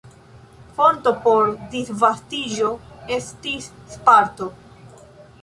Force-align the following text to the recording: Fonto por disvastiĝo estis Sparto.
Fonto 0.77 1.11
por 1.25 1.51
disvastiĝo 1.75 2.71
estis 3.19 3.69
Sparto. 3.95 4.51